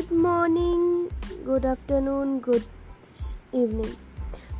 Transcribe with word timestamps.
Good 0.00 0.18
morning 0.18 1.08
good 1.46 1.66
afternoon 1.66 2.38
good 2.38 2.64
evening 3.52 3.90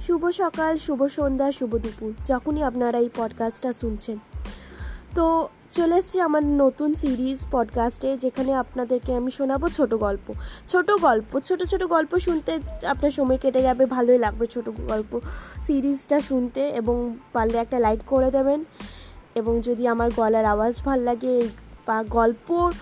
শুভ 0.01 0.31
সকাল, 0.31 0.77
শুভ 0.77 1.07
সন্ধ্যা, 1.07 1.53
শুভ 1.53 1.77
দুপুর, 1.77 2.13
যখনই 2.27 2.63
আপনারা 2.63 2.99
এই 2.99 3.09
পডকাস্টটা 3.17 3.73
শুনছেন। 3.73 4.19
তো 5.15 5.49
চলে 5.71 5.97
এসছি 5.97 6.21
আমার 6.21 6.45
নতুন 6.45 6.95
সিরিজ 6.95 7.47
পডকাস্টে 7.51 8.17
যেখানে 8.17 8.55
আপনাদেরকে 8.55 9.15
আমি 9.15 9.31
শোনাবো 9.31 9.69
ছোট 9.69 9.95
গল্প। 9.95 10.33
ছোট 10.69 10.91
গল্প, 10.91 11.41
ছোট 11.41 11.65
ছোট 11.65 11.85
গল্প 11.85 12.19
শুনতে 12.19 12.59
আপনার 12.87 13.11
সময় 13.11 13.39
কেটে 13.39 13.63
যাবে, 13.63 13.87
ভালোই 13.87 14.19
লাগবে 14.19 14.47
ছোট 14.47 14.69
গল্প 14.69 15.21
সিরিজটা 15.63 16.21
শুনতে 16.21 16.69
এবং 16.71 17.17
পারলে 17.33 17.59
একটা 17.59 17.79
লাইক 17.79 18.01
করে 18.07 18.31
দেবেন। 18.31 18.65
এবং 19.35 19.61
যদি 19.61 19.87
আমার 19.87 20.11
গলার 20.17 20.45
আওয়াজ 20.45 20.83
ভালো 20.85 21.03
লাগে 21.03 21.49
বা 21.87 22.05
গল্প 22.09 22.73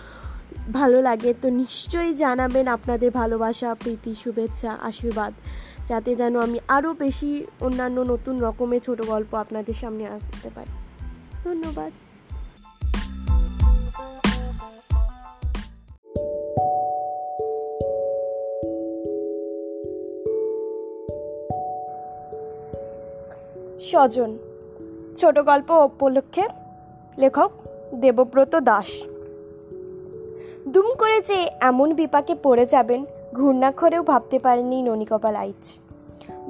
ভালো 0.72 1.02
লাগে, 1.02 1.34
তো 1.42 1.50
নিশ্চয়ই 1.50 2.14
জানাবেন 2.14 2.68
আপনাদের 2.68 3.10
ভালোবাসা, 3.10 3.74
প্রীতি, 3.74 4.14
শুভেচ্ছা, 4.14 4.72
আশীর্বাদ, 4.72 5.32
যাতে 5.86 6.14
যেন 6.14 6.36
আমি 6.36 6.59
আরও 6.68 6.95
বেশি 6.95 7.46
অন্যান্য 7.60 8.00
নতুন 8.00 8.40
রকমের 8.40 8.80
ছোট 8.80 9.06
গল্প 9.06 9.34
আপনাদের 9.34 9.74
সামনে 9.74 10.06
আসতে 10.06 10.50
পারি। 10.54 10.70
ধন্যবাদ। 11.45 11.92
স্বজন 23.80 24.38
ছোট 25.16 25.38
গল্প 25.38 25.70
উপলক্ষে 25.70 26.48
লেখক 27.18 27.50
দেবব্রত 27.95 28.56
দাস। 28.56 29.07
দুম 30.74 30.88
করে 30.99 31.19
যে 31.21 31.38
এমন 31.61 31.88
বিপাকে 31.95 32.35
পড়ে 32.43 32.65
যাবেন, 32.66 33.01
ঘূর্ণাক্ষরেও 33.35 34.02
ভাবতে 34.02 34.38
পারেনি 34.38 34.83
ননিকপাল 34.83 35.37
আইচ। 35.37 35.65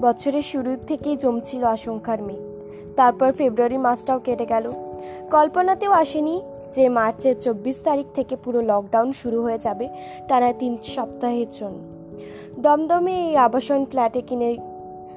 বছরের 0.00 0.42
শুরুর 0.42 0.78
থেকেই 0.86 1.16
জমছিল 1.16 1.64
আশঙ্কার 1.64 2.22
মেয়ে 2.22 2.44
তারপর 2.96 3.32
ফেব্রুয়ারি 3.32 3.78
মাসটাও 3.78 4.18
কেটে 4.18 4.46
গেল। 4.46 4.66
কল্পনাতেও 5.30 5.92
আসেনি 5.92 6.42
যে 6.72 6.88
মার্চের 6.88 7.34
চব্বিশ 7.38 7.76
তারিখ 7.82 8.06
থেকে 8.14 8.36
পুরো 8.36 8.60
লকডাউন 8.60 9.12
শুরু 9.12 9.38
হয়ে 9.42 9.58
যাবে 9.58 9.88
টানা 10.28 10.52
তিন 10.52 10.72
সপ্তাহের 10.94 11.50
জন্য। 11.50 11.78
দমদমে 12.58 13.14
এই 13.28 13.36
আবাসন 13.36 13.80
ফ্ল্যাটে 13.84 14.20
কিনে 14.20 14.50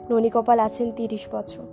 ননিকপাল 0.09 0.59
আছেন 0.59 0.87
তিরিশ 0.91 1.23
বছর। 1.31 1.63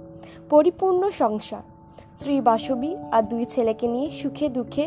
পরিপূর্ণ 0.50 1.02
সংসার। 1.10 1.77
স্ত্রী 2.18 2.36
বাসবী 2.40 2.92
আর 3.16 3.22
দুই 3.22 3.44
ছেলেকে 3.44 3.86
নিয়ে 3.94 4.08
সুখে 4.20 4.46
দুঃখে 4.56 4.84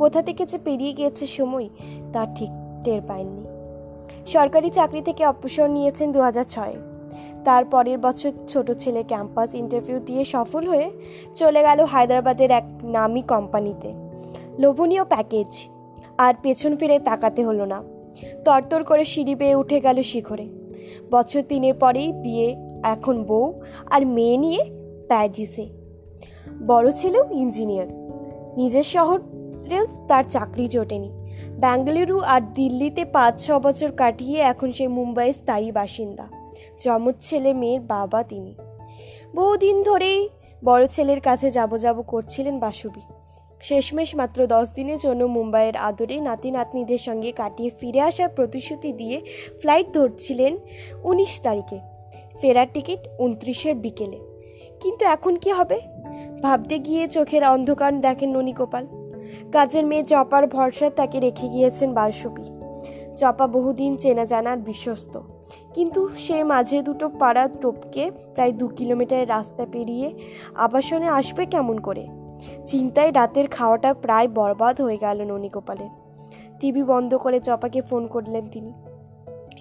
কোথা 0.00 0.20
থেকে 0.22 0.42
যে 0.50 0.58
পেরিয়ে 0.66 0.92
গিয়েছে 0.98 1.24
সময়, 1.26 1.68
তা 2.12 2.22
ঠিক 2.36 2.50
টের 2.84 3.00
পায়নি 3.08 3.44
সরকারি 4.26 4.68
চাকরি 4.70 5.00
থেকে 5.08 5.22
অবসর 5.32 5.68
নিয়েছেন 5.76 6.08
দু 6.12 6.20
হাজার 6.20 6.46
ছয়ে। 6.54 6.78
তার 7.44 7.64
পরের 7.64 7.98
বছর 7.98 8.32
ছোট 8.48 8.68
ছেলে 8.82 9.00
ক্যাম্পাস 9.02 9.50
ইন্টারভিউ 9.54 9.98
দিয়ে 10.08 10.22
সফল 10.24 10.62
হয়ে 10.68 10.88
চলে 11.34 11.60
গেল 11.62 11.78
হায়দ্রাবাদের 11.92 12.50
এক 12.50 12.66
নামি 12.96 13.22
কোম্পানিতে। 13.32 13.90
লোভনীয় 14.58 15.04
প্যাকেজ, 15.04 15.50
আর 16.18 16.32
পেছন 16.42 16.72
ফিরে 16.76 16.96
তাকাতে 16.98 17.40
হলো 17.44 17.64
না। 17.72 17.78
তরতর 18.44 18.82
করে 18.84 19.04
সিঁড়ি 19.04 19.34
বেয়ে 19.40 19.56
উঠে 19.62 19.78
গেল 19.80 19.98
শিখরে। 20.02 20.46
বছর 21.10 21.42
তিনের 21.48 21.74
পরেই 21.74 22.10
বিয়ে, 22.24 22.48
এখন 22.94 23.16
বউ 23.28 23.46
আর 23.90 24.02
মেয়ে 24.06 24.36
নিয়ে 24.36 24.60
প্যারিসে। 25.08 25.66
বড় 26.66 26.92
ছেলেও 26.92 27.24
ইঞ্জিনিয়ার। 27.30 27.86
নিজের 28.56 28.82
শহরেও 28.82 29.86
তার 30.08 30.24
চাকরি 30.24 30.66
জোটেনি। 30.66 31.10
ব্যাঙ্গালুরু 31.58 32.20
আর 32.20 32.40
দিল্লিতে 32.40 33.04
পাঁচ, 33.04 33.46
ছ 33.46 33.50
বছর 33.50 33.92
কাটিয়ে 33.92 34.40
এখন 34.40 34.70
সে 34.70 34.88
মুম্বাইয়ের 34.88 35.34
স্থায়ী 35.34 35.72
বাসিন্দা। 35.72 36.28
যমজ 36.84 37.14
ছেলে 37.20 37.52
মেয়ের 37.52 37.80
বাবা 37.80 38.22
তিনি। 38.22 38.54
বহুদিন 39.34 39.82
ধরেই 39.82 40.28
বড় 40.64 40.86
ছেলের 40.86 41.20
কাছে 41.20 41.50
যাব 41.50 41.76
যাব 41.76 42.02
করছিলেন 42.02 42.58
বাসুবি। 42.58 43.00
শেষমেশ 43.62 44.16
মাত্র 44.16 44.46
দশ 44.46 44.72
দিনের 44.72 44.98
জন্য 44.98 45.24
মুম্বাইয়ের 45.24 45.76
আদরে 45.76 46.20
নাতি 46.20 46.50
নাতনিদের 46.50 46.98
সঙ্গে 46.98 47.32
কাটিয়ে 47.32 47.70
ফিরে 47.70 48.00
আসার 48.00 48.28
প্রতিশ্রুতি 48.28 48.92
দিয়ে 48.92 49.22
ফ্লাইট 49.60 49.92
ধরছিলেন 49.92 50.58
উনিশ 51.02 51.40
তারিখে। 51.42 51.78
ফেরার 52.40 52.66
টিকিট 52.72 53.00
উনত্রিশের 53.18 53.74
বিকেলে। 53.74 54.20
কিন্তু 54.80 55.04
এখন 55.04 55.36
কি 55.36 55.50
হবে? 55.50 55.80
ভাবতে 56.44 56.78
গিয়ে 56.78 57.04
চোখের 57.08 57.42
অন্ধকার 57.44 57.92
দেখেন 58.00 58.30
ননিকোপাল 58.30 58.86
কাজের 59.52 59.84
মেয়ে 59.86 60.04
চপার 60.04 60.46
ভরসা 60.46 60.90
তাকে 60.90 61.20
রেখে 61.20 61.46
গিয়েছেন 61.48 61.94
বাসবি 61.94 62.46
চপা 63.16 63.46
বহুদিন 63.46 63.92
চেনা 63.96 64.24
জানার 64.24 64.58
বিশ্বস্ত। 64.58 65.20
কিন্তু 65.74 66.08
সে 66.16 66.44
মাঝে 66.44 66.82
দুটো 66.82 67.08
পাড়া 67.08 67.44
টপকে 67.60 68.10
প্রায় 68.34 68.52
দু 68.52 68.66
কিলোমিটারের 68.68 69.28
রাস্তা 69.28 69.66
পেরিয়ে 69.72 70.08
আবাসনে 70.54 71.08
আসবে 71.08 71.46
কেমন 71.46 71.76
করে? 71.78 72.04
চিন্তায় 72.66 73.12
রাতের 73.12 73.46
খাওয়াটা 73.48 73.90
প্রায় 73.94 74.28
বরবাদ 74.28 74.80
হয়ে 74.80 74.96
গেল 74.96 75.18
ননিগোপালের। 75.24 75.92
টিভি 76.60 76.82
বন্ধ 76.82 77.10
করে 77.14 77.38
চপাকে 77.40 77.80
ফোন 77.80 78.06
করলেন 78.06 78.44
তিনি। 78.52 78.72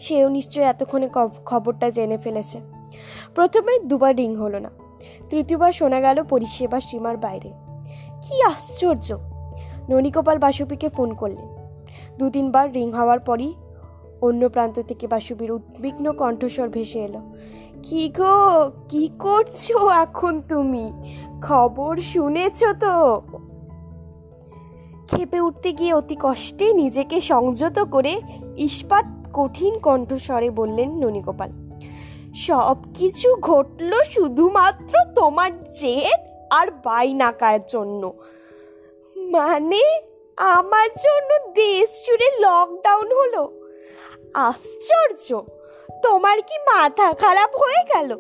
সেও 0.02 0.28
নিশ্চয়ই 0.30 0.66
এতক্ষণে 0.66 1.08
খবরটা 1.46 1.88
জেনে 1.92 2.18
ফেলেছে। 2.18 2.58
প্রথমে 3.36 3.74
দুবার 3.80 4.14
রিং 4.16 4.32
হলো 4.36 4.60
না। 4.60 4.72
তৃতীয়বার 5.30 5.72
শোনা 5.72 6.00
গেল 6.00 6.24
পরিষেবা 6.24 6.80
সীমার 6.80 7.18
বাইরে। 7.18 7.52
কি 8.22 8.42
আশ্চর্য! 8.42 9.18
ননিকোপাল 9.90 10.38
বাসুপিকে 10.38 10.90
ফোন 10.90 11.14
করলেন। 11.14 11.48
দু 12.18 12.30
তিনবার 12.30 12.74
রিং 12.74 12.92
হওয়ার 12.92 13.20
পরই 13.20 13.54
অন্য 14.22 14.50
প্রান্ত 14.50 14.80
থেকে 14.80 15.08
বাসুবির 15.08 15.52
উদ্বিগ্ন 15.52 16.12
কণ্ঠস্বর 16.12 16.70
ভেসে 16.70 17.00
এলো। 17.00 17.20
কি 17.84 18.10
গো, 18.10 18.72
কি 18.90 19.10
করছ 19.20 19.72
এখন 19.92 20.42
তুমি? 20.42 20.92
খবর 21.42 21.98
শুনেছ 21.98 22.64
তো? 22.80 23.22
খেপে 25.08 25.40
উঠতে 25.40 25.72
গিয়ে 25.72 25.94
অতি 25.94 26.16
কষ্টে 26.22 26.74
নিজেকে 26.74 27.22
সংযত 27.22 27.80
করে 27.80 28.22
ইস্পাত 28.58 29.06
কঠিন 29.34 29.80
কণ্ঠস্বরে 29.80 30.50
বললেন 30.50 30.92
ননিগোপাল। 30.92 31.63
সব 32.34 32.78
কিছু 32.94 33.36
ঘটলো 33.36 34.04
শুধুমাত্র 34.04 34.98
তোমার 35.16 35.64
জেদ 35.64 36.48
আর 36.50 36.72
বাইনাকার 36.72 37.60
জন্য। 37.66 38.14
মানে 39.16 40.02
আমার 40.38 40.90
জন্য 40.90 41.52
দেশ 41.54 42.08
জুড়ে 42.08 42.32
লকডাউন 42.40 43.14
হলো। 43.14 43.62
আশ্চর্য! 44.34 45.42
তোমার 46.04 46.42
কি 46.42 46.58
মাথা 46.58 47.14
খারাপ 47.14 47.56
হয়ে 47.56 47.84
গেল? 47.94 48.18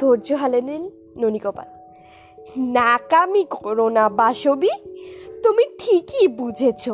ধৈর্য 0.00 0.32
হালে 0.32 0.60
হালেন 0.60 0.90
ননিকপাল। 1.16 1.78
নাকামি 2.56 3.44
করো 3.44 3.88
না 3.88 4.08
বাসবি। 4.08 4.70
তুমি 5.42 5.64
ঠিকই 5.78 6.28
বুঝেছ, 6.28 6.90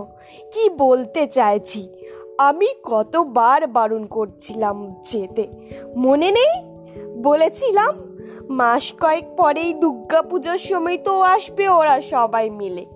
কি 0.53 0.71
বলতে 0.71 1.27
চাইছি। 1.27 2.04
আমি 2.39 2.67
কতবার 2.83 3.67
বারণ 3.67 4.05
করছিলাম 4.05 4.95
যেতে। 5.03 5.49
মনে 5.97 6.31
নেই? 6.31 6.75
বলেছিলাম, 7.23 8.19
মাস 8.51 8.93
কয়েক 9.01 9.37
পরেই 9.37 9.75
দুর্গা 9.75 10.23
পুজোর 10.23 10.59
সময় 10.59 10.99
তো 11.05 11.21
আসবে 11.21 11.69
ওরা 11.69 12.01
সবাই 12.01 12.51
মিলে। 12.51 12.87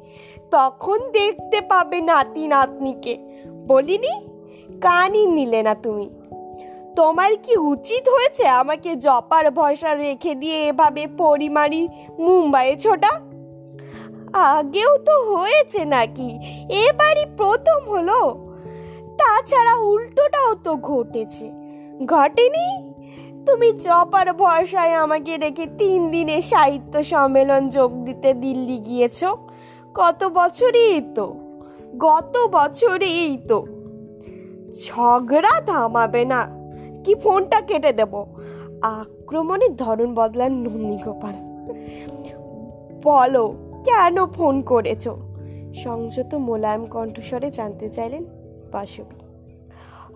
তখন 0.50 0.98
দেখতে 1.10 1.60
পাবে 1.60 2.00
নাতি 2.00 2.46
নাতনিকে। 2.46 3.18
বলিনি, 3.66 4.28
কানই 4.80 5.26
নিলে 5.26 5.62
না 5.62 5.74
তুমি। 5.74 6.10
তোমার 6.96 7.36
কি 7.42 7.56
উচিত 7.56 8.08
হয়েছে 8.08 8.48
আমাকে 8.48 8.96
জপার 8.96 9.50
ভরসা 9.50 9.94
রেখে 9.94 10.34
দিয়ে 10.34 10.68
এভাবে 10.68 11.06
পরিমারি 11.06 11.88
মুম্বাইয়ে 12.18 12.76
ছোটা? 12.76 13.10
আগেও 14.32 14.98
তো 14.98 15.34
হয়েছে 15.34 15.84
নাকি? 15.84 16.38
এবারই 16.68 17.24
প্রথম 17.36 17.90
হলো। 17.90 18.47
তাছাড়া 19.18 19.74
উল্টোটাও 19.76 20.54
তো 20.54 20.76
ঘটেছে। 20.76 21.52
ঘটেনি? 22.06 22.88
তুমি 23.46 23.72
জপার 23.72 24.32
ভরসায় 24.32 24.94
আমাকে 24.94 25.36
রেখে 25.36 25.66
তিন 25.78 26.10
দিনে 26.10 26.42
সাহিত্য 26.42 27.02
সম্মেলন 27.02 27.68
যোগ 27.68 28.04
দিতে 28.04 28.34
দিল্লি 28.34 28.78
গিয়েছ? 28.78 29.24
কত 29.94 30.24
বছরই 30.24 31.00
তো, 31.14 31.34
গত 31.98 32.34
বছরই 32.52 33.38
তো। 33.48 33.66
ঝগড়া 34.84 35.60
থামাবে 35.60 36.24
না। 36.24 36.40
কি 37.04 37.14
ফোনটা 37.14 37.60
কেটে 37.60 37.92
দেব? 37.92 38.26
আক্রমণের 38.82 39.76
ধরন 39.76 40.14
বদলান 40.14 40.52
নন্দী 40.52 40.96
গোপাল 41.04 41.36
বলো, 43.02 43.44
কেন 43.84 44.26
ফোন 44.26 44.60
করেছ? 44.60 45.08
সংযত 45.74 46.34
মোলায়েম 46.34 46.84
কণ্ঠস্বরে 46.86 47.50
জানতে 47.50 47.88
চাইলেন 47.88 48.24
বাসবী। 48.72 49.20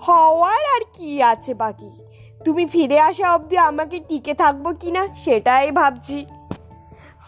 হওয়ার 0.03 0.63
আর 0.77 0.81
কি 0.93 1.23
আছে 1.23 1.55
বাকি? 1.55 1.91
তুমি 2.45 2.67
ফিরে 2.67 3.01
আসা 3.01 3.35
অবধি 3.35 3.59
আমাকে 3.59 4.01
টিকে 4.09 4.35
থাকব 4.35 4.73
কিনা 4.81 5.09
সেটাই 5.15 5.71
ভাবছি। 5.71 6.27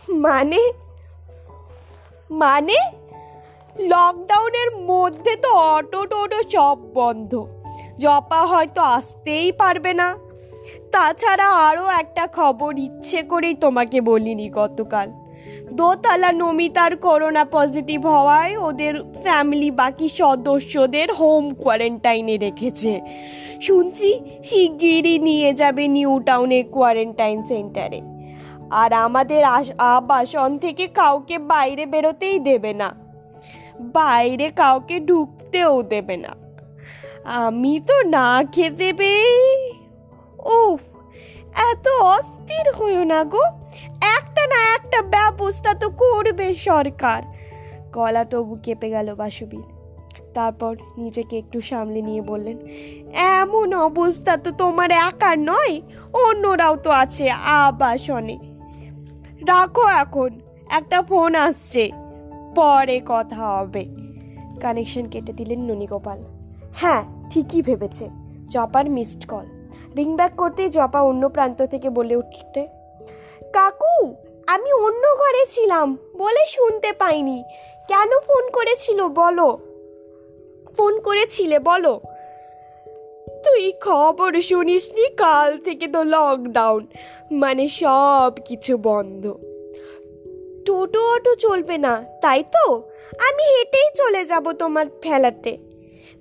মানে? 0.09 0.73
মানে? 2.31 2.93
লকডাউনের 3.77 4.77
মধ্যে 4.77 5.37
তো 5.37 5.53
অটো 5.53 6.07
টোটো 6.07 6.43
সব 6.43 6.79
বন্ধ। 6.95 7.47
জপা 7.99 8.47
হয়তো 8.47 8.83
আসতেই 8.83 9.53
পারবে 9.53 9.95
না। 9.95 10.17
তাছাড়া 10.93 11.51
আরও 11.51 11.89
একটা 11.89 12.29
খবর 12.33 12.79
ইচ্ছে 12.79 13.23
করেই 13.23 13.55
তোমাকে 13.55 14.01
বলিনি 14.01 14.49
গতকাল। 14.49 15.13
দোতলা 15.73 16.33
নমিতার 16.33 16.97
করোনা 16.97 17.45
পজিটিভ 17.45 18.07
হওয়ায় 18.07 18.57
ওদের 18.59 18.95
ফ্যামিলি 19.03 19.71
বাকি 19.71 20.09
সদস্যদের 20.09 21.13
হোম 21.13 21.55
কোয়ারেন্টাইনে 21.55 22.37
রেখেছে। 22.37 23.01
শুনছি 23.61 24.21
শিগগিরই 24.45 25.19
নিয়ে 25.19 25.55
যাবে 25.55 25.89
নিউ 25.89 26.21
টাউনে 26.21 26.63
কোয়ারেন্টাইন 26.63 27.45
সেন্টারে। 27.45 28.01
আর 28.71 28.93
আমাদের 28.93 29.45
আবাসন 29.79 30.59
থেকে 30.59 30.87
কাউকে 30.87 31.39
বাইরে 31.39 31.87
বেরোতেই 31.87 32.39
দেবে 32.39 32.75
না। 32.75 32.95
বাইরে 33.81 34.49
কাউকে 34.49 35.01
ঢুকতেও 35.01 35.83
দেবে 35.83 36.17
না। 36.17 36.37
আমি 37.25 37.81
তো 37.87 38.03
না 38.03 38.45
খেতে 38.53 38.93
পেয়ে 38.93 39.73
ও 40.39 40.79
এত 41.73 41.89
অস্থির 41.89 42.73
হইও 42.73 43.05
না 43.05 43.25
গো। 43.25 43.45
একটা 44.77 44.99
ব্যবস্থা 45.15 45.71
তো 45.75 45.89
করবে 46.03 46.49
সরকার। 46.69 47.21
গলা 47.93 48.25
তবু 48.25 48.55
কেঁপে 48.63 48.89
গেল 48.91 49.09
বাসুবীর 49.15 49.67
তারপর 50.35 50.73
নিজেকে 50.99 51.35
একটু 51.39 51.59
সামলে 51.61 52.01
নিয়ে 52.03 52.23
বললেন, 52.23 52.57
এমন 53.41 53.69
অবস্থা 53.89 54.33
তো 54.37 54.51
তোমার 54.51 54.91
একার 55.09 55.37
নয়, 55.39 55.75
অন্যরাও 56.13 56.75
তো 56.77 56.91
আছে 56.91 57.31
আবাসনে। 57.31 58.37
রাখো 59.47 59.85
এখন, 60.03 60.31
একটা 60.71 60.99
ফোন 61.03 61.35
আসছে, 61.35 61.85
পরে 62.55 62.97
কথা 63.07 63.43
হবে। 63.57 63.85
কানেকশন 64.61 65.05
কেটে 65.09 65.33
দিলেন 65.33 65.61
ননীগোপাল। 65.61 66.19
হ্যাঁ 66.75 67.03
ঠিকই 67.31 67.61
ভেবেছে, 67.63 68.07
জপার 68.49 68.87
মিসড 68.91 69.23
কল। 69.27 69.47
রিং 69.97 70.09
ব্যাক 70.17 70.33
করতেই 70.37 70.69
জপা 70.69 71.01
অন্য 71.01 71.23
প্রান্ত 71.29 71.59
থেকে 71.63 71.89
বলে 71.91 72.15
উঠতে, 72.17 72.63
কাকু 73.53 73.97
আমি 74.47 74.73
অন্য 74.73 75.17
ঘরে 75.17 75.47
ছিলাম 75.47 75.99
বলে 76.17 76.47
শুনতে 76.49 76.93
পাইনি। 76.93 77.43
কেন 77.89 78.19
ফোন 78.21 78.51
করেছিল 78.51 79.09
বলো? 79.09 79.59
ফোন 80.77 81.01
করেছিলে 81.01 81.59
বলো? 81.59 82.01
তুই 83.45 83.73
খবর 83.81 84.41
শুনিসনি 84.41 85.09
কাল 85.09 85.59
থেকে 85.59 85.87
তো 85.89 86.03
লকডাউন 86.03 86.87
মানে 87.33 87.69
সব 87.69 88.33
কিছু 88.45 88.77
বন্ধ। 88.77 89.35
টোটো 90.67 91.11
অটো 91.11 91.35
চলবে 91.35 91.79
না, 91.79 92.05
তাই 92.23 92.43
তো? 92.43 92.73
আমি 93.19 93.57
হেঁটেই 93.57 93.91
চলে 93.95 94.25
যাব 94.25 94.53
তোমার 94.53 94.87
ফেলাতে। 95.03 95.59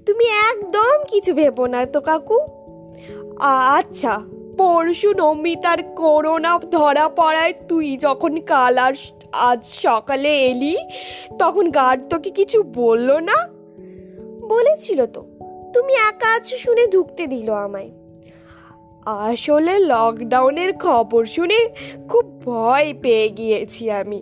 তুমি 0.06 0.26
একদম 0.26 1.04
কিছু 1.10 1.34
ভেবো 1.34 1.68
না 1.68 1.86
তো 1.86 2.02
কাকু। 2.02 2.40
আচ্ছা। 3.40 4.22
পরশু 4.58 5.14
নমিতার 5.14 5.84
করোনা 5.84 6.60
ধরা 6.72 7.10
পড়ায় 7.10 7.54
তুই 7.68 7.98
যখন 7.98 8.40
কাল 8.40 8.78
আর 8.78 8.94
আজ 9.32 9.66
সকালে 9.66 10.46
এলি, 10.46 10.78
তখন 11.40 11.72
গার্ড 11.72 12.02
তোকে 12.10 12.30
কিছু 12.30 12.64
বলল 12.64 13.12
না? 13.12 13.48
বলেছিল 14.48 15.06
তো। 15.06 15.22
তুমি 15.74 15.94
একা 15.94 16.36
আছো 16.36 16.58
শুনে 16.58 16.88
ঢুকতে 16.88 17.28
দিল 17.28 17.54
আমায়। 17.54 17.90
আসলে 19.06 19.80
লকডাউনের 19.80 20.74
খবর 20.78 21.26
শুনে 21.26 21.70
খুব 22.10 22.42
ভয় 22.42 22.94
পেয়ে 23.02 23.30
গিয়েছি 23.30 23.92
আমি। 23.92 24.22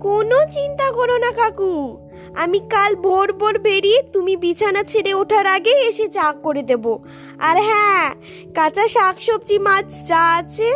কোনো 0.00 0.36
চিন্তা 0.50 0.92
করো 0.92 1.18
না, 1.18 1.32
কাকু। 1.32 2.01
আমি 2.36 2.58
কাল 2.58 2.96
ভোর 2.96 3.32
ভোর 3.32 3.58
বেরিয়ে 3.58 4.02
তুমি 4.02 4.36
বিছানা 4.36 4.82
ছেড়ে 4.82 5.14
ওঠার 5.14 5.46
আগে 5.46 5.70
এসে 5.70 6.08
চা 6.08 6.32
করে 6.42 6.62
দেব। 6.62 6.98
আর 7.38 7.56
হ্যাঁ 7.56 8.14
কাঁচা 8.54 8.88
শাক 8.88 9.20
সবজি 9.20 9.58
মাছ 9.58 10.08
যা 10.08 10.36
আছে, 10.36 10.70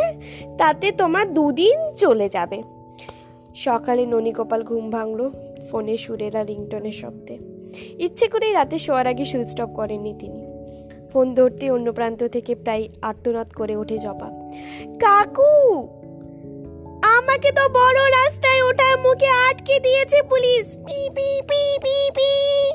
তাতে 0.57 0.91
তোমার 0.91 1.33
দুদিন 1.33 1.93
চলে 1.97 2.29
যাবে। 2.29 2.63
সকালে 3.55 4.05
ননীগোপাল 4.05 4.63
ঘুম 4.63 4.89
ভাঙলো, 4.89 5.31
ফোনে 5.71 5.97
সুরেলা 5.97 6.43
রিংটনের 6.43 6.91
শব্দে। 6.91 7.37
ইচ্ছে 7.99 8.27
করেই 8.27 8.53
রাতে 8.53 8.77
শোয়ার 8.77 9.07
আগে 9.07 9.23
সুইচ 9.23 9.61
অফ 9.61 9.69
করেননি 9.69 10.15
তিনি। 10.19 10.47
ফোন 11.13 11.33
ধরতে 11.33 11.71
অন্য 11.71 11.93
প্রান্ত 11.93 12.23
থেকে 12.27 12.55
প্রায় 12.55 12.87
আর্তনাদ 13.01 13.51
করে 13.53 13.75
ওঠে 13.75 13.97
জপা 13.97 14.29
কাকু 14.99 15.87
আমাকে 17.27 17.51
তো 17.51 17.69
বড় 17.69 18.09
রাস্তায় 18.09 18.61
ওঠার 18.61 18.97
মুখে 18.97 19.27
আটকে 19.27 19.79
দিয়েছে 19.79 20.21
পুলিশ। 20.21 20.77
পি 20.77 21.09
পি 21.15 21.41
পি 21.41 21.77
পি 21.83 22.09
পি। 22.15 22.71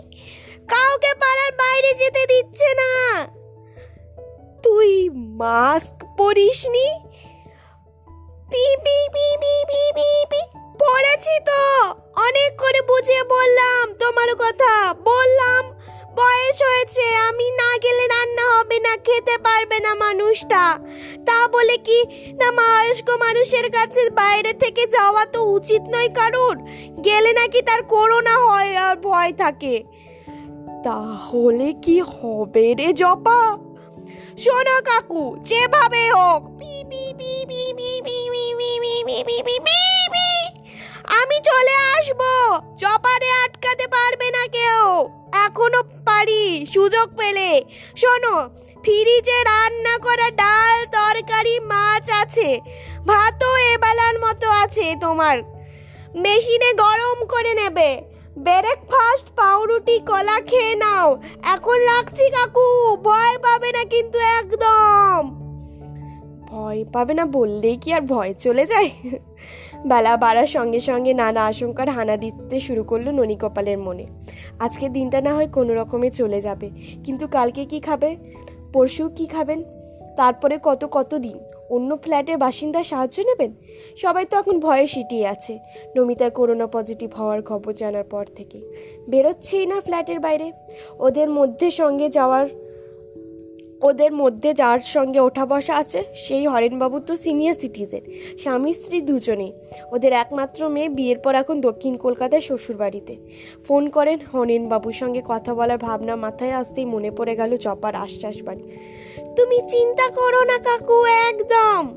কাউকে 0.69 1.15
পাড়ার 1.15 1.53
বাইরে 1.53 1.95
যেতে 1.95 2.27
দিচ্ছে 2.27 2.75
না। 2.75 3.25
তুই 4.63 5.09
মাস্ক 5.15 6.05
পরিসনি? 6.17 7.01
পি 8.51 8.77
পি 8.77 9.09
পি 9.15 9.37
পি 9.41 9.65
পি 9.69 9.93
পি 9.95 10.25
পি। 10.31 10.59
পড়েছি 10.79 11.41
তো। 11.41 11.89
অনেক 12.21 12.61
করে 12.61 12.81
বুঝিয়ে 12.83 13.25
বললাম 13.25 13.95
তোমার 13.95 14.35
কথা। 14.37 14.95
বললাম 14.95 15.72
বয়স 16.17 16.59
হয়েছে 16.69 17.05
আমি 17.29 17.47
না 17.61 17.70
গেলে 17.85 18.05
রান্না 18.06 18.44
হবে 18.55 18.79
না 18.79 18.94
খেতে 19.05 19.35
পারবে 19.44 19.79
না 19.81 19.93
মানুষটা 19.94 20.62
তা 21.26 21.38
বলে 21.49 21.76
কি 21.79 21.99
না 22.35 22.49
বয়স্ক 22.93 23.09
মানুষের 23.17 23.67
কাছে 23.70 24.03
বাইরে 24.14 24.53
থেকে 24.55 24.82
যাওয়া 24.87 25.23
তো 25.25 25.41
উচিত 25.49 25.82
নয় 25.94 26.11
কারোর 26.14 26.56
গেলে 27.05 27.31
নাকি 27.32 27.61
তার 27.62 27.81
করোনা 27.85 28.35
হয় 28.47 28.73
আর 28.76 28.94
ভয় 29.03 29.32
থাকে 29.32 29.75
তাহলে 30.85 31.69
কি 31.82 31.97
হবে 32.11 32.67
রে 32.75 32.88
জপা 32.93 33.41
শোনো 34.38 34.76
কাকু 34.85 35.23
যেভাবে 35.41 36.03
হোক 36.11 36.43
আমি 41.05 41.35
চলে 41.35 41.75
আসব। 41.75 42.21
চপারে 42.77 43.31
আটকাতে 43.45 43.87
পারবে 43.87 44.31
না 44.31 44.47
কেউ। 44.47 45.09
এখনও 45.47 45.83
পারি 45.83 46.67
সুযোগ 46.75 47.17
পেলে। 47.17 47.63
শোনো, 47.97 48.51
ফ্রিজে 48.83 49.45
রান্না 49.45 49.99
করা 49.99 50.31
ডাল, 50.31 50.87
তরকারি, 50.87 51.61
মাছ 51.61 52.11
আছে। 52.11 52.61
ভাতও 53.07 53.57
এবেলার 53.57 54.19
মতো 54.19 54.51
আছে 54.51 54.95
তোমার। 55.01 55.39
মেশিনে 56.15 56.73
গরম 56.73 57.25
করে 57.27 57.55
নেবে। 57.55 58.03
ব্রেকফাস্ট, 58.39 59.29
পাউরুটি, 59.37 59.99
কলা 59.99 60.41
খেয়ে 60.41 60.75
নাও। 60.75 61.23
এখন 61.43 61.81
রাখছি 61.81 62.31
কাকু, 62.31 62.97
ভয় 62.97 63.39
পাবে 63.39 63.73
না 63.73 63.85
কিন্তু 63.85 64.19
একদম। 64.19 65.43
ভয় 66.51 66.85
পাবে 66.93 67.15
না 67.15 67.27
বললেই 67.27 67.77
কি 67.77 67.93
আর 67.93 68.01
ভয় 68.01 68.35
চলে 68.35 68.67
যায়? 68.67 68.91
বেলা 69.86 70.17
বাড়ার 70.17 70.46
সঙ্গে 70.46 70.81
সঙ্গে 70.81 71.15
নানা 71.15 71.46
আশঙ্কার 71.46 71.89
হানা 71.89 72.17
দিতে 72.17 72.60
শুরু 72.60 72.84
করল 72.84 73.08
ননীকপালের 73.08 73.79
মনে। 73.79 74.06
আজকের 74.60 74.93
দিনটা 74.93 75.20
না 75.20 75.34
হয় 75.34 75.48
কোনো 75.48 75.74
রকমে 75.74 76.10
চলে 76.10 76.41
যাবে। 76.41 76.70
কিন্তু 77.05 77.27
কালকে 77.27 77.65
কি 77.65 77.81
খাবে? 77.81 78.17
পরশু 78.72 79.08
কি 79.08 79.27
খাবেন? 79.27 79.65
তারপরে 80.17 80.58
কত 80.62 80.89
কত 80.91 81.15
দিন? 81.15 81.39
অন্য 81.70 81.98
ফ্ল্যাটের 82.03 82.39
বাসিন্দার 82.39 82.84
সাহায্য 82.84 83.20
নেবেন? 83.20 83.53
সবাই 83.96 84.24
তো 84.24 84.39
এখন 84.39 84.60
ভয়ে 84.60 84.86
সিটিয়ে 84.86 85.27
আছে। 85.27 85.58
নমিতার 85.96 86.31
করোনা 86.31 86.67
পজিটিভ 86.67 87.15
হওয়ার 87.15 87.43
খবর 87.43 87.72
জানার 87.72 88.05
পর 88.05 88.27
থেকে। 88.34 88.60
বেরোচ্ছেই 89.08 89.67
না 89.67 89.81
ফ্ল্যাটের 89.81 90.20
বাইরে? 90.20 90.53
ওদের 90.98 91.31
মধ্যে 91.31 91.70
সঙ্গে 91.70 92.08
যাওয়ার 92.08 92.46
ওদের 93.82 94.12
মধ্যে 94.12 94.55
যার 94.55 94.81
সঙ্গে 94.81 95.20
ওঠা 95.20 95.46
বসা 95.46 95.77
আছে, 95.77 96.05
সেই 96.15 96.46
হরেনবাবু 96.46 97.01
তো 97.01 97.17
সিনিয়র 97.17 97.55
সিটিজেন 97.55 98.01
স্বামী, 98.39 98.72
স্ত্রী 98.72 99.01
দুজনেই। 99.01 99.53
ওদের 99.93 100.12
একমাত্র 100.12 100.69
মেয়ে 100.69 100.89
বিয়ের 100.89 101.19
পর 101.19 101.34
এখন 101.34 101.60
দক্ষিণ 101.60 101.96
কলকাতায় 101.96 102.41
শ্বশুরবাড়িতে। 102.41 103.17
ফোন 103.69 103.89
করেন 103.89 104.19
হরেনবাবুর 104.34 104.93
সঙ্গে 104.93 105.22
কথা 105.24 105.55
বলার 105.55 105.79
ভাবনা 105.79 106.17
মাথায় 106.17 106.53
আসতেই 106.53 106.84
মনে 106.84 107.10
পড়ে 107.10 107.36
গেল 107.36 107.56
চপার 107.56 107.94
আশ্বাস 107.94 108.43
বাড়ি। 108.43 108.62
তুমি 109.36 109.60
চিন্তা 109.69 110.10
করো 110.10 110.44
না 110.44 110.58
কাকু, 110.58 111.05
একদম! 111.05 111.94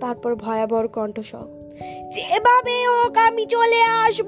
তারপর 0.00 0.34
ভয়াবহ 0.34 0.86
কণ্ঠস্বর। 0.86 1.62
যেভাবে 2.10 2.86
হোক 2.86 3.18
আমি 3.18 3.46
চলে 3.46 3.82
আসব! 3.82 4.26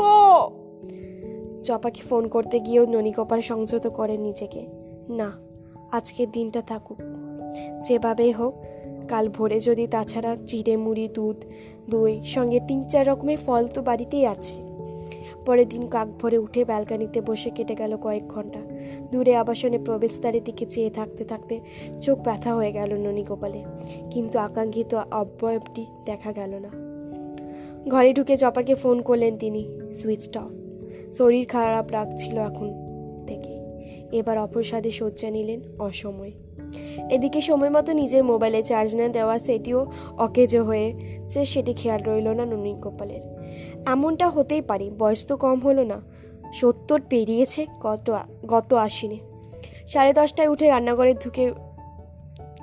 চপাকে 1.63 2.03
ফোন 2.03 2.29
করতে 2.29 2.61
গিয়েও 2.61 2.87
ননিকপার 2.87 3.43
সংযত 3.43 3.87
করেন 3.87 4.21
নিজেকে। 4.21 4.67
না 5.09 5.54
আজকের 5.93 6.31
দিনটা 6.31 6.63
থাকুক। 6.63 6.97
যেভাবেই 7.85 8.33
হোক, 8.33 8.55
কাল 9.09 9.29
ভোরে 9.29 9.61
যদি 9.61 9.87
তাছাড়া 9.87 10.37
চিড়ে 10.47 10.77
মুড়ি, 10.77 11.09
দুধ, 11.09 11.45
দই, 11.91 12.21
সঙ্গে 12.25 12.61
তিন 12.69 12.83
চার 12.83 13.07
রকমের 13.07 13.39
ফল 13.39 13.67
তো 13.67 13.83
বাড়িতেই 13.83 14.27
আছে। 14.27 14.65
পরের 15.47 15.69
দিন 15.69 15.87
কাক 15.87 16.09
ভরে 16.23 16.39
উঠে 16.39 16.65
ব্যালকানিতে 16.65 17.21
বসে 17.21 17.51
কেটে 17.51 17.75
গেল 17.75 17.97
কয়েক 17.97 18.29
ঘণ্টা। 18.29 18.59
দূরে 19.13 19.37
আবাসনে 19.37 19.79
প্রবেশদ্বারের 19.79 20.45
দিকে 20.45 20.67
চেয়ে 20.67 20.91
থাকতে 20.91 21.25
থাকতে 21.25 21.61
চোখ 22.01 22.21
ব্যথা 22.21 22.55
হয়ে 22.55 22.73
গেল 22.73 22.95
ননীগোপালে 22.95 23.65
কিন্তু 24.11 24.39
আকাঙ্ক্ষিত 24.39 24.95
অব্যয়টি 24.95 25.87
দেখা 26.05 26.33
গেল 26.33 26.55
না। 26.55 26.69
ঘরে 27.91 28.13
ঢুকে 28.13 28.37
জপাকে 28.37 28.75
ফোন 28.75 29.03
করলেন 29.03 29.39
তিনি 29.39 29.69
সুইচ 29.95 30.39
শরীর 31.15 31.47
খারাপ 31.47 31.93
রাখছিল 31.93 32.39
এখন। 32.39 32.84
এবার 34.15 34.39
অপসাদে 34.39 34.91
শয্যা 34.91 35.31
নিলেন 35.31 35.61
অসময়ে। 35.79 36.33
এদিকে 37.11 37.41
সময় 37.41 37.71
মতো 37.71 37.93
নিজের 37.93 38.25
মোবাইলে 38.25 38.63
চার্জ 38.63 38.97
না 38.97 39.09
দেওয়া 39.09 39.39
সেটিও 39.39 39.87
অকেজো 40.19 40.65
হয়েছে 40.65 41.45
সেটি 41.45 41.75
খেয়াল 41.75 42.03
রইল 42.03 42.29
না 42.29 42.45
ননীন 42.45 42.81
গোপালের। 42.81 43.21
এমনটা 43.87 44.29
হতেই 44.29 44.61
পারে, 44.61 44.91
বয়স 44.91 45.27
তো 45.27 45.37
কম 45.37 45.61
হলো 45.61 45.85
না। 45.85 46.03
সত্তর 46.53 47.01
পেরিয়েছে 47.09 47.67
গত 47.81 48.17
গত 48.47 48.75
আশ্বিনে। 48.75 49.19
সাড়ে 49.87 50.13
দশটায় 50.13 50.49
উঠে 50.49 50.69
রান্নাঘরে 50.69 51.15
ঢুকে 51.15 51.53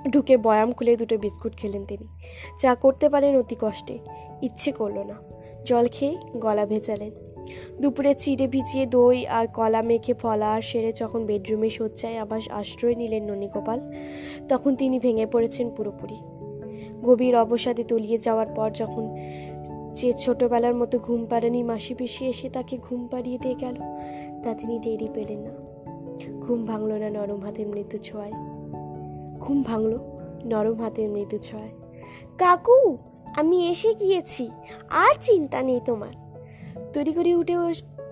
ঢুকে 0.09 0.37
বয়াম 0.37 0.71
খুলে 0.71 0.95
দুটো 0.95 1.17
বিস্কুট 1.17 1.57
খেলেন 1.57 1.85
তিনি। 1.85 2.07
চা 2.59 2.75
করতে 2.75 3.09
পারেন 3.09 3.35
অতি 3.35 3.55
কষ্টে, 3.61 3.99
ইচ্ছে 4.41 4.71
করল 4.71 4.99
না। 4.99 5.13
জল 5.65 5.87
খেয়ে 5.91 6.17
গলা 6.37 6.65
ভেজালেন। 6.65 7.11
দুপুরে 7.81 8.13
চিড়ে 8.13 8.47
ভিজিয়ে 8.47 8.85
দই 8.85 9.25
আর 9.25 9.47
কলা 9.47 9.81
মেখে 9.81 10.13
ফলা 10.13 10.53
আর 10.53 10.61
সেরে 10.61 10.93
যখন 10.93 11.25
বেডরুমে 11.25 11.69
শয্যায় 11.69 12.17
আবার 12.17 12.39
আশ্রয় 12.49 12.95
নিলেন 12.95 13.23
ননীগোপাল, 13.23 13.91
তখন 14.49 14.75
তিনি 14.75 14.99
ভেঙে 14.99 15.25
পড়েছেন 15.25 15.69
পুরোপুরি। 15.69 16.15
গভীর 17.03 17.35
অবসাদে 17.35 17.83
তলিয়ে 17.83 18.17
যাওয়ার 18.17 18.47
পর 18.47 18.71
যখন 18.71 19.15
যে 19.93 20.13
ছোটবেলার 20.13 20.75
মতো 20.75 20.99
ঘুম 20.99 21.25
পাড়ানি 21.25 21.63
মাসি 21.63 21.93
পিসি 21.93 22.25
এসে 22.25 22.49
তাকে 22.49 22.77
ঘুম 22.77 23.07
পাড়িয়ে 23.07 23.37
দিয়ে 23.37 23.55
গেল, 23.55 23.75
তা 24.43 24.53
তিনি 24.53 24.79
টেরি 24.79 25.09
পেলেন 25.13 25.39
না। 25.39 25.51
ঘুম 26.39 26.65
ভাঙল 26.65 26.93
না 26.93 27.09
নরম 27.09 27.41
হাতের 27.41 27.67
মৃত্যু 27.67 27.97
ছোঁয়ায়। 27.97 28.31
ঘুম 29.39 29.63
ভাঙল 29.63 29.97
নরম 30.45 30.81
হাতের 30.81 31.09
মৃদু 31.09 31.37
ছোঁয়ায়। 31.37 31.69
কাকু, 32.37 32.97
আমি 33.35 33.69
এসে 33.69 33.93
গিয়েছি, 33.93 34.49
আর 34.89 35.15
চিন্তা 35.21 35.61
নেই 35.61 35.79
তোমার। 35.85 36.20
করে 36.95 37.35
উঠে 37.35 37.55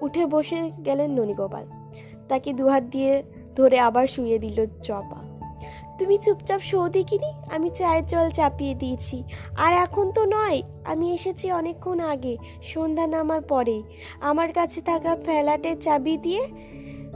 উঠে 0.01 0.25
বসে 0.25 0.69
গেলেন 0.85 1.11
ননীগোপাল। 1.11 1.65
তাকে 2.27 2.53
দুহাত 2.53 2.83
দিয়ে 2.83 3.23
ধরে 3.55 3.79
আবার 3.79 4.07
শুয়ে 4.07 4.39
দিল 4.39 4.65
চপা। 4.83 5.29
তুমি 5.97 6.17
চুপচাপ 6.17 6.59
শো 6.59 6.89
দেখিনি? 6.89 7.33
আমি 7.55 7.69
চায়ের 7.69 8.05
জল 8.05 8.29
চাপিয়ে 8.29 8.75
দিয়েছি। 8.75 9.23
আর 9.57 9.73
এখন 9.73 10.11
তো 10.11 10.25
নয়, 10.25 10.61
আমি 10.85 11.13
এসেছি 11.13 11.51
অনেকক্ষণ 11.51 11.99
আগে, 11.99 12.37
সন্ধ্যা 12.61 13.07
নামার 13.07 13.41
পরেই। 13.41 13.83
আমার 14.19 14.53
কাছে 14.53 14.81
থাকা 14.81 15.15
ফ্ল্যাটের 15.15 15.77
চাবি 15.79 16.17
দিয়ে 16.17 16.47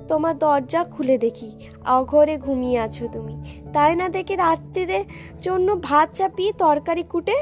তোমার 0.08 0.38
দরজা 0.38 0.84
খুলে 0.84 1.17
দেখি। 1.17 1.51
অঘরে 1.86 2.38
ঘুমিয়ে 2.38 2.79
আছো 2.79 3.08
তুমি। 3.13 3.43
তাই 3.74 3.96
না 3.96 4.10
দেখে 4.10 4.36
রাত্রিরে 4.36 5.03
জন্য 5.41 5.75
ভাত 5.84 6.10
চাপিয়ে 6.13 6.53
তরকারি 6.53 7.03
কুটে 7.03 7.36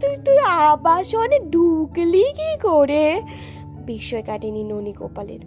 তুই 0.00 0.16
তুই 0.24 0.38
আবাসনে 0.38 1.38
ঢুকলি 1.50 2.24
কি 2.36 2.50
করে? 2.62 3.04
বিস্ময় 3.86 4.22
কাটেনি 4.22 4.62
ননী 4.64 4.92
গোপালের। 4.92 5.42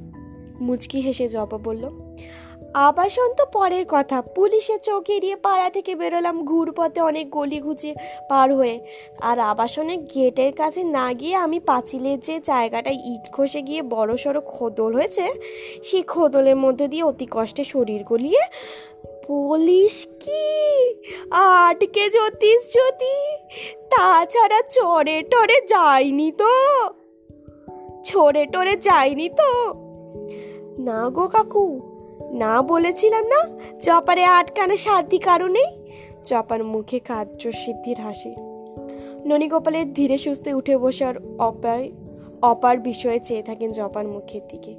মুচকি 0.61 0.99
হেসে 0.99 1.27
জবা 1.27 1.57
বলল, 1.57 1.83
আবাসন 2.73 3.29
তো 3.33 3.43
পরের 3.53 3.85
কথা। 3.89 4.17
পুলিশের 4.35 4.79
চোখ 4.79 5.09
এড়িয়ে 5.09 5.35
পাড়া 5.35 5.67
থেকে 5.69 5.91
বেরোলাম। 5.95 6.37
ঘুরপথে 6.45 7.01
অনেক 7.01 7.25
গলি 7.31 7.59
ঘুচিয়ে 7.59 7.95
পার 8.29 8.49
হয়ে। 8.53 8.75
আর 9.21 9.37
আবাসনের 9.39 9.99
গেটের 10.15 10.53
কাছে 10.53 10.81
না 10.83 11.07
গিয়ে 11.13 11.35
আমি 11.35 11.59
পাঁচিলের 11.59 12.19
যে 12.19 12.35
জায়গাটা 12.39 12.91
ইট 13.05 13.25
খসে 13.31 13.61
গিয়ে 13.61 13.81
বড় 13.81 14.11
সড়ো 14.17 14.41
খোদল 14.41 14.91
হয়েছে, 14.93 15.25
সেই 15.83 16.03
খোদলের 16.03 16.55
মধ্যে 16.55 16.85
দিয়ে 16.87 17.03
অতি 17.03 17.27
কষ্টে 17.31 17.63
শরীর 17.63 18.01
গলিয়ে 18.03 18.43
পুলিশ 19.27 20.07
কি? 20.19 20.47
আটকে 21.31 22.09
জ্যোতিষ 22.09 22.73
জ্যোতি 22.73 23.37
তাছাড়া 23.89 24.61
চরে 24.61 25.21
টরে 25.21 25.61
যায়নি 25.67 26.31
তো। 26.31 26.53
ছড়ে 28.03 28.45
টরে 28.45 28.75
যায়নি 28.75 29.29
তো? 29.29 29.73
না 30.79 31.09
গো 31.09 31.27
কাকু, 31.27 31.79
না 32.31 32.61
বলেছিলাম 32.61 33.25
না 33.25 33.49
চপারে 33.81 34.23
আটকানো 34.23 34.75
সাধ্যি 34.75 35.17
কারণেই 35.17 35.69
চপার 36.25 36.63
মুখে 36.63 36.99
কার্য 36.99 37.51
সিদ্ধির 37.51 37.99
হাসি। 37.99 38.35
ননীগোপালের 39.25 39.93
ধীরে 39.93 40.17
সুস্থে 40.17 40.53
উঠে 40.53 40.77
বসার 40.77 41.15
অপায়, 41.39 41.91
অপার 42.41 42.77
বিষয়ে 42.77 43.19
চেয়ে 43.19 43.43
থাকেন 43.43 43.71
জপার 43.71 44.07
মুখের 44.07 44.41
দিকে। 44.47 44.73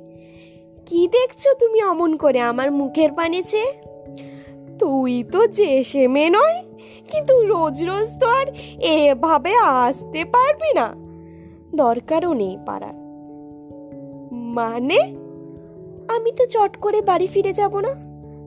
কি 0.86 1.08
দেখছ 1.08 1.48
তুমি 1.60 1.82
অমন 1.82 2.16
করে 2.16 2.40
আমার 2.40 2.72
মুখের 2.72 3.12
পানে 3.12 3.42
চেয়ে? 3.42 3.91
তুই 4.82 5.24
তো 5.32 5.46
যে 5.46 5.82
সে 5.82 6.08
মেয়ে 6.08 6.30
নয়, 6.30 6.58
কিন্তু 7.10 7.34
রোজ 7.46 7.76
রোজ 7.84 8.08
তো 8.18 8.26
আর 8.28 8.46
এভাবে 8.78 9.52
আসতে 9.56 10.24
পারবি 10.24 10.70
না। 10.74 10.86
দরকারও 11.74 12.32
নেই 12.32 12.56
পাড়ার 12.66 12.96
মানে? 14.54 15.00
আমি 16.08 16.30
তো 16.32 16.44
চট 16.46 16.76
করে 16.76 17.00
বাড়ি 17.00 17.26
ফিরে 17.26 17.52
যাব 17.52 17.80
না। 17.80 17.92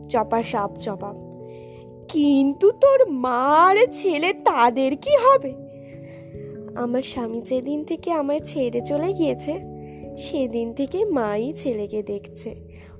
চপা 0.09 0.43
সাপ 0.43 0.71
জবাব। 0.77 1.15
কিন্তু 2.07 2.71
তোর 2.71 2.99
মার 3.09 3.75
ছেলে 3.91 4.33
তাদের 4.33 4.91
কি 4.95 5.13
হবে? 5.15 5.51
আমার 6.75 7.01
স্বামী 7.01 7.41
যেদিন 7.41 7.83
থেকে 7.83 8.11
আমায় 8.11 8.39
ছেড়ে 8.39 8.81
চলে 8.81 9.13
গিয়েছে, 9.13 9.53
সেদিন 10.17 10.73
থেকে 10.73 11.05
মাই 11.05 11.53
ছেলেকে 11.55 12.03
দেখছে। 12.03 12.51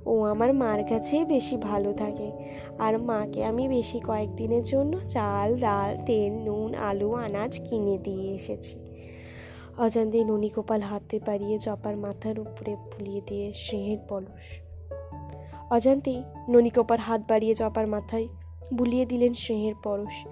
ও 0.06 0.24
আমার 0.24 0.54
মার 0.54 0.84
কাছে 0.84 1.26
বেশি 1.26 1.58
ভালো 1.58 1.94
থাকে। 1.94 2.32
আর 2.80 3.02
মাকে 3.02 3.44
আমি 3.44 3.68
বেশি 3.68 4.00
কয়েকদিনের 4.00 4.64
জন্য 4.64 5.00
চাল, 5.08 5.60
ডাল, 5.60 5.98
তেল, 6.06 6.34
নুন, 6.34 6.76
আলু, 6.76 7.14
আনাজ 7.14 7.60
কিনে 7.70 7.98
দিয়ে 7.98 8.36
এসেছি। 8.36 8.80
অজান্তে 9.78 10.24
ননীগোপাল 10.24 10.82
হাতে 10.82 11.20
পারিয়ে 11.26 11.58
জপার 11.58 11.98
মাথার 11.98 12.40
উপরে 12.40 12.76
ফুলিয়ে 12.92 13.22
দিয়ে 13.26 13.54
স্নেহের 13.54 13.98
পলস। 14.10 14.48
অজান্তেই 15.70 16.24
ননীগোপাল 16.50 17.00
হাত 17.00 17.22
বাড়িয়ে 17.28 17.56
জপার 17.56 17.88
মাথায় 17.88 18.28
বুলিয়ে 18.74 19.06
দিলেন 19.06 19.34
স্নেহের 19.34 19.76
পরশ। 19.84 20.26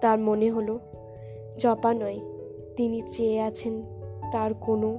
তার 0.00 0.18
মনে 0.18 0.50
হলো, 0.50 0.78
জপা 1.58 1.94
নয়, 1.94 2.20
তিনি 2.76 3.02
চেয়ে 3.06 3.40
আছেন 3.40 3.82
তার 4.32 4.54
কোনো 4.54 4.98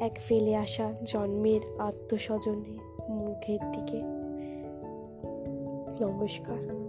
এক 0.00 0.18
ফেলে 0.28 0.56
আসা 0.56 0.92
জন্মের 1.04 1.60
আত্মস্বজনের 1.78 2.83
মুখের 3.44 3.72
দিকে। 3.72 4.00
নমস্কার। 6.04 6.83